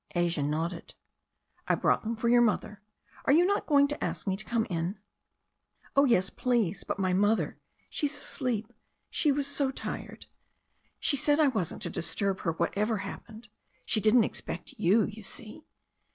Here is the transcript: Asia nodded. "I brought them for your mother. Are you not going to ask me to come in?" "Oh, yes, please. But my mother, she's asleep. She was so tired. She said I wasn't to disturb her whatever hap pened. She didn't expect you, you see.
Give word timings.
Asia 0.15 0.41
nodded. 0.41 0.95
"I 1.67 1.75
brought 1.75 2.01
them 2.01 2.15
for 2.15 2.27
your 2.27 2.41
mother. 2.41 2.81
Are 3.25 3.33
you 3.33 3.45
not 3.45 3.67
going 3.67 3.87
to 3.89 4.03
ask 4.03 4.25
me 4.25 4.35
to 4.35 4.43
come 4.43 4.65
in?" 4.67 4.97
"Oh, 5.95 6.05
yes, 6.05 6.31
please. 6.31 6.83
But 6.83 6.97
my 6.97 7.13
mother, 7.13 7.59
she's 7.87 8.17
asleep. 8.17 8.73
She 9.11 9.31
was 9.31 9.45
so 9.45 9.69
tired. 9.69 10.25
She 10.99 11.15
said 11.17 11.39
I 11.39 11.49
wasn't 11.49 11.83
to 11.83 11.91
disturb 11.91 12.39
her 12.39 12.53
whatever 12.53 12.97
hap 13.05 13.27
pened. 13.27 13.49
She 13.85 14.01
didn't 14.01 14.23
expect 14.23 14.73
you, 14.79 15.03
you 15.03 15.21
see. 15.21 15.61